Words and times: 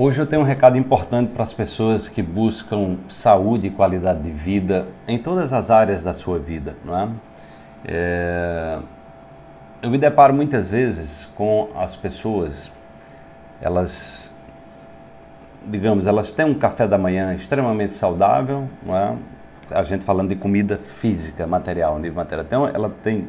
Hoje 0.00 0.20
eu 0.20 0.26
tenho 0.28 0.42
um 0.42 0.44
recado 0.44 0.78
importante 0.78 1.32
para 1.32 1.42
as 1.42 1.52
pessoas 1.52 2.08
que 2.08 2.22
buscam 2.22 2.98
saúde 3.08 3.66
e 3.66 3.70
qualidade 3.70 4.22
de 4.22 4.30
vida 4.30 4.86
em 5.08 5.18
todas 5.18 5.52
as 5.52 5.72
áreas 5.72 6.04
da 6.04 6.14
sua 6.14 6.38
vida, 6.38 6.76
não 6.84 6.96
é? 6.96 7.08
é... 7.84 8.78
Eu 9.82 9.90
me 9.90 9.98
deparo 9.98 10.32
muitas 10.32 10.70
vezes 10.70 11.28
com 11.34 11.70
as 11.74 11.96
pessoas, 11.96 12.70
elas, 13.60 14.32
digamos, 15.66 16.06
elas 16.06 16.30
têm 16.30 16.46
um 16.46 16.54
café 16.54 16.86
da 16.86 16.96
manhã 16.96 17.34
extremamente 17.34 17.92
saudável, 17.92 18.68
não 18.86 18.96
é? 18.96 19.16
A 19.68 19.82
gente 19.82 20.04
falando 20.04 20.28
de 20.28 20.36
comida 20.36 20.78
física, 20.78 21.44
material, 21.44 21.98
nível 21.98 22.14
material. 22.14 22.46
Então, 22.46 22.68
ela 22.68 22.88
tem 23.02 23.26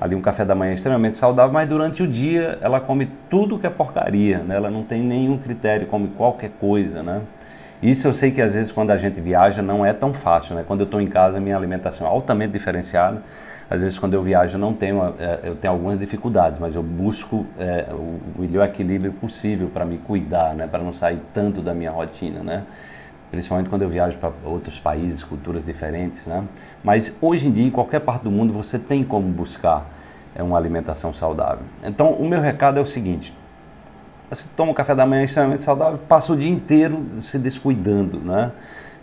ali 0.00 0.14
um 0.14 0.20
café 0.20 0.44
da 0.44 0.54
manhã 0.54 0.72
extremamente 0.72 1.16
saudável, 1.16 1.52
mas 1.52 1.68
durante 1.68 2.02
o 2.02 2.06
dia 2.06 2.58
ela 2.60 2.80
come 2.80 3.08
tudo 3.30 3.58
que 3.58 3.66
é 3.66 3.70
porcaria, 3.70 4.38
né? 4.38 4.56
Ela 4.56 4.70
não 4.70 4.82
tem 4.82 5.02
nenhum 5.02 5.38
critério, 5.38 5.86
come 5.86 6.08
qualquer 6.08 6.50
coisa, 6.60 7.02
né? 7.02 7.22
Isso 7.82 8.08
eu 8.08 8.14
sei 8.14 8.30
que 8.30 8.40
às 8.40 8.54
vezes 8.54 8.72
quando 8.72 8.90
a 8.90 8.96
gente 8.96 9.20
viaja 9.20 9.60
não 9.60 9.84
é 9.84 9.92
tão 9.92 10.14
fácil, 10.14 10.56
né? 10.56 10.64
Quando 10.66 10.80
eu 10.80 10.84
estou 10.84 11.00
em 11.00 11.06
casa 11.06 11.40
minha 11.40 11.56
alimentação 11.56 12.06
é 12.06 12.10
altamente 12.10 12.52
diferenciada. 12.52 13.22
Às 13.68 13.80
vezes 13.80 13.98
quando 13.98 14.14
eu 14.14 14.22
viajo 14.22 14.56
eu 14.56 14.60
não 14.60 14.72
tenho, 14.72 15.14
é, 15.18 15.40
eu 15.44 15.56
tenho 15.56 15.72
algumas 15.72 15.98
dificuldades, 15.98 16.58
mas 16.58 16.74
eu 16.74 16.82
busco 16.82 17.46
é, 17.58 17.86
o 17.90 18.40
melhor 18.40 18.66
equilíbrio 18.66 19.12
possível 19.12 19.68
para 19.68 19.84
me 19.84 19.98
cuidar, 19.98 20.54
né? 20.54 20.66
Para 20.66 20.82
não 20.82 20.92
sair 20.92 21.20
tanto 21.32 21.60
da 21.60 21.74
minha 21.74 21.90
rotina, 21.90 22.42
né? 22.42 22.62
Principalmente 23.34 23.68
quando 23.68 23.82
eu 23.82 23.88
viajo 23.88 24.16
para 24.16 24.30
outros 24.44 24.78
países, 24.78 25.24
culturas 25.24 25.64
diferentes, 25.64 26.24
né? 26.24 26.44
Mas 26.84 27.12
hoje 27.20 27.48
em 27.48 27.52
dia, 27.52 27.66
em 27.66 27.70
qualquer 27.70 28.00
parte 28.00 28.22
do 28.22 28.30
mundo, 28.30 28.52
você 28.52 28.78
tem 28.78 29.02
como 29.02 29.28
buscar 29.28 29.90
é, 30.34 30.42
uma 30.42 30.56
alimentação 30.56 31.12
saudável. 31.12 31.64
Então, 31.84 32.12
o 32.12 32.28
meu 32.28 32.40
recado 32.40 32.78
é 32.78 32.82
o 32.82 32.86
seguinte: 32.86 33.34
você 34.30 34.46
toma 34.56 34.70
um 34.70 34.74
café 34.74 34.94
da 34.94 35.04
manhã 35.04 35.24
extremamente 35.24 35.64
saudável, 35.64 35.98
passa 36.08 36.32
o 36.32 36.36
dia 36.36 36.50
inteiro 36.50 37.04
se 37.18 37.36
descuidando, 37.38 38.20
né? 38.20 38.52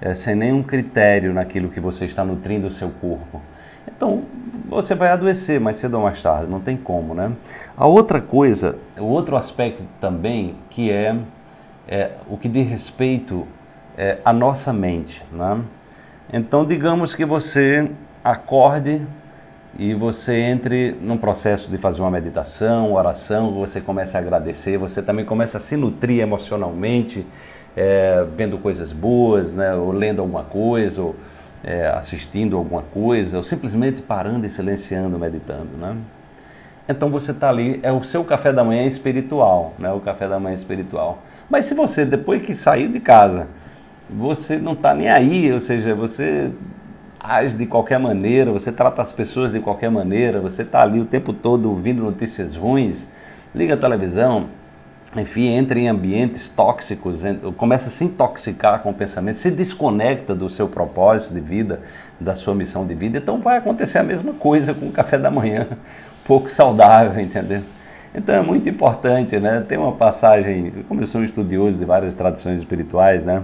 É, 0.00 0.14
sem 0.14 0.34
nenhum 0.34 0.62
critério 0.62 1.32
naquilo 1.32 1.70
que 1.70 1.80
você 1.80 2.04
está 2.04 2.22
nutrindo 2.22 2.66
o 2.66 2.70
seu 2.70 2.90
corpo. 3.00 3.40
Então, 3.88 4.24
você 4.68 4.94
vai 4.94 5.08
adoecer 5.08 5.58
mais 5.58 5.78
cedo 5.78 5.94
ou 5.94 6.02
mais 6.02 6.22
tarde, 6.22 6.48
não 6.48 6.60
tem 6.60 6.76
como, 6.76 7.14
né? 7.14 7.32
A 7.76 7.86
outra 7.86 8.20
coisa, 8.20 8.76
o 8.98 9.06
outro 9.06 9.36
aspecto 9.36 9.82
também, 9.98 10.54
que 10.68 10.90
é, 10.90 11.16
é 11.88 12.12
o 12.28 12.36
que 12.36 12.46
diz 12.46 12.68
respeito 12.68 13.46
é, 13.98 14.18
a 14.24 14.32
nossa 14.32 14.72
mente. 14.72 15.24
Né? 15.32 15.60
Então, 16.32 16.64
digamos 16.64 17.16
que 17.16 17.24
você 17.24 17.90
acorde 18.22 19.04
e 19.76 19.92
você 19.92 20.36
entre 20.36 20.96
num 21.02 21.18
processo 21.18 21.70
de 21.70 21.76
fazer 21.76 22.00
uma 22.00 22.10
meditação, 22.10 22.92
oração, 22.92 23.52
você 23.52 23.80
começa 23.80 24.16
a 24.16 24.20
agradecer, 24.20 24.78
você 24.78 25.02
também 25.02 25.24
começa 25.24 25.58
a 25.58 25.60
se 25.60 25.76
nutrir 25.76 26.20
emocionalmente, 26.20 27.26
é, 27.76 28.24
vendo 28.36 28.56
coisas 28.58 28.92
boas, 28.92 29.54
né, 29.54 29.74
ou 29.74 29.92
lendo 29.92 30.20
alguma 30.20 30.44
coisa, 30.44 31.02
ou 31.02 31.16
é, 31.62 31.88
assistindo 31.88 32.56
alguma 32.56 32.82
coisa, 32.82 33.36
ou 33.36 33.42
simplesmente 33.42 34.00
parando 34.00 34.46
e 34.46 34.48
silenciando, 34.48 35.18
meditando. 35.18 35.76
Né? 35.76 35.96
Então 36.88 37.10
você 37.10 37.32
está 37.32 37.48
ali, 37.48 37.78
é 37.82 37.92
o 37.92 38.02
seu 38.02 38.24
café 38.24 38.52
da 38.52 38.64
manhã 38.64 38.84
espiritual, 38.84 39.74
né? 39.78 39.92
o 39.92 40.00
café 40.00 40.26
da 40.26 40.40
manhã 40.40 40.54
espiritual. 40.54 41.22
Mas 41.48 41.66
se 41.66 41.74
você, 41.74 42.04
depois 42.04 42.42
que 42.42 42.54
saiu 42.54 42.88
de 42.88 43.00
casa, 43.00 43.46
você 44.08 44.56
não 44.56 44.72
está 44.72 44.94
nem 44.94 45.08
aí, 45.08 45.52
ou 45.52 45.60
seja, 45.60 45.94
você 45.94 46.50
age 47.20 47.56
de 47.56 47.66
qualquer 47.66 47.98
maneira, 47.98 48.50
você 48.52 48.72
trata 48.72 49.02
as 49.02 49.12
pessoas 49.12 49.52
de 49.52 49.60
qualquer 49.60 49.90
maneira, 49.90 50.40
você 50.40 50.62
está 50.62 50.82
ali 50.82 51.00
o 51.00 51.04
tempo 51.04 51.32
todo 51.32 51.68
ouvindo 51.68 52.02
notícias 52.02 52.56
ruins, 52.56 53.06
liga 53.54 53.74
a 53.74 53.76
televisão, 53.76 54.46
enfim, 55.16 55.48
entra 55.48 55.78
em 55.78 55.88
ambientes 55.88 56.48
tóxicos, 56.48 57.22
começa 57.56 57.88
a 57.88 57.90
se 57.90 58.04
intoxicar 58.04 58.82
com 58.82 58.90
o 58.90 58.94
pensamento, 58.94 59.38
se 59.38 59.50
desconecta 59.50 60.34
do 60.34 60.48
seu 60.48 60.68
propósito 60.68 61.34
de 61.34 61.40
vida, 61.40 61.80
da 62.20 62.34
sua 62.34 62.54
missão 62.54 62.86
de 62.86 62.94
vida, 62.94 63.18
então 63.18 63.40
vai 63.40 63.58
acontecer 63.58 63.98
a 63.98 64.02
mesma 64.02 64.34
coisa 64.34 64.74
com 64.74 64.86
o 64.86 64.92
café 64.92 65.18
da 65.18 65.30
manhã, 65.30 65.66
pouco 66.24 66.50
saudável, 66.52 67.22
entendeu? 67.22 67.62
Então 68.14 68.34
é 68.34 68.42
muito 68.42 68.68
importante, 68.68 69.38
né? 69.38 69.64
Tem 69.66 69.78
uma 69.78 69.92
passagem, 69.92 70.72
como 70.88 71.00
eu 71.00 71.06
sou 71.06 71.20
um 71.20 71.24
estudioso 71.24 71.78
de 71.78 71.84
várias 71.84 72.14
tradições 72.14 72.58
espirituais, 72.58 73.24
né? 73.24 73.42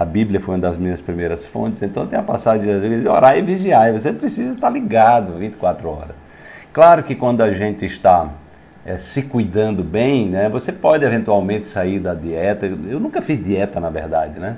A 0.00 0.04
Bíblia 0.06 0.40
foi 0.40 0.54
uma 0.54 0.62
das 0.62 0.78
minhas 0.78 1.02
primeiras 1.02 1.46
fontes, 1.46 1.82
então 1.82 2.06
tem 2.06 2.18
a 2.18 2.22
passagem 2.22 2.72
às 2.72 2.80
vezes 2.80 3.04
orar 3.04 3.36
e 3.36 3.42
vigiar, 3.42 3.92
você 3.92 4.10
precisa 4.10 4.54
estar 4.54 4.70
ligado 4.70 5.34
24 5.34 5.90
horas. 5.90 6.16
Claro 6.72 7.02
que 7.02 7.14
quando 7.14 7.42
a 7.42 7.52
gente 7.52 7.84
está 7.84 8.30
é, 8.86 8.96
se 8.96 9.20
cuidando 9.20 9.84
bem, 9.84 10.30
né, 10.30 10.48
você 10.48 10.72
pode 10.72 11.04
eventualmente 11.04 11.66
sair 11.66 12.00
da 12.00 12.14
dieta. 12.14 12.64
Eu 12.64 12.98
nunca 12.98 13.20
fiz 13.20 13.44
dieta, 13.44 13.78
na 13.78 13.90
verdade, 13.90 14.40
né? 14.40 14.56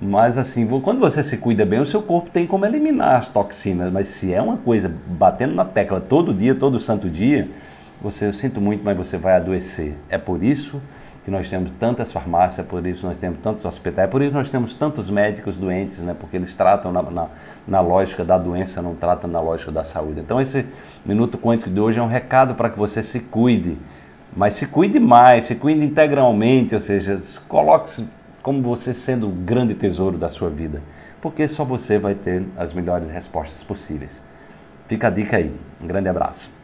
Mas 0.00 0.36
assim, 0.36 0.66
quando 0.80 0.98
você 0.98 1.22
se 1.22 1.36
cuida 1.36 1.64
bem, 1.64 1.78
o 1.78 1.86
seu 1.86 2.02
corpo 2.02 2.28
tem 2.30 2.44
como 2.44 2.66
eliminar 2.66 3.20
as 3.20 3.28
toxinas. 3.28 3.92
Mas 3.92 4.08
se 4.08 4.34
é 4.34 4.42
uma 4.42 4.56
coisa 4.56 4.92
batendo 5.06 5.54
na 5.54 5.64
tecla 5.64 6.00
todo 6.00 6.34
dia, 6.34 6.56
todo 6.56 6.80
santo 6.80 7.08
dia, 7.08 7.48
você, 8.02 8.26
eu 8.26 8.32
sinto 8.32 8.60
muito, 8.60 8.82
mas 8.84 8.96
você 8.96 9.16
vai 9.16 9.36
adoecer. 9.36 9.94
É 10.08 10.18
por 10.18 10.42
isso 10.42 10.80
que 11.24 11.30
nós 11.30 11.48
temos 11.48 11.70
tantas 11.78 12.10
farmácias, 12.10 12.66
por 12.66 12.84
isso 12.84 13.06
nós 13.06 13.16
temos 13.16 13.38
tantos 13.38 13.64
hospitais, 13.64 14.10
por 14.10 14.22
isso 14.22 14.34
nós 14.34 14.50
temos 14.50 14.74
tantos 14.74 15.08
médicos 15.08 15.56
doentes, 15.56 16.00
né? 16.00 16.16
porque 16.18 16.36
eles 16.36 16.54
tratam 16.56 16.90
na, 16.90 17.00
na, 17.02 17.28
na, 17.66 17.80
lógica 17.80 18.24
da 18.24 18.36
doença, 18.36 18.82
não 18.82 18.96
tratam 18.96 19.30
na 19.30 19.40
lógica 19.40 19.70
da 19.70 19.84
saúde. 19.84 20.18
Então 20.18 20.40
esse 20.40 20.66
Minuto 21.06 21.38
Quântico 21.38 21.70
de 21.70 21.78
hoje 21.78 22.00
é 22.00 22.02
um 22.02 22.08
recado 22.08 22.56
para 22.56 22.68
que 22.68 22.76
você 22.76 23.04
se 23.04 23.20
cuide, 23.20 23.78
mas 24.36 24.54
se 24.54 24.66
cuide 24.66 24.98
mais, 24.98 25.44
se 25.44 25.54
cuide 25.54 25.84
integralmente, 25.84 26.74
ou 26.74 26.80
seja, 26.80 27.16
coloque-se 27.48 28.04
como 28.42 28.60
você 28.60 28.92
sendo 28.92 29.28
o 29.28 29.30
grande 29.30 29.74
tesouro 29.74 30.18
da 30.18 30.28
sua 30.28 30.50
vida, 30.50 30.82
porque 31.20 31.46
só 31.46 31.64
você 31.64 32.00
vai 32.00 32.16
ter 32.16 32.44
as 32.56 32.74
melhores 32.74 33.08
respostas 33.08 33.62
possíveis. 33.62 34.24
Fica 34.88 35.06
a 35.06 35.10
dica 35.10 35.36
aí. 35.36 35.54
Um 35.80 35.86
grande 35.86 36.08
abraço. 36.08 36.61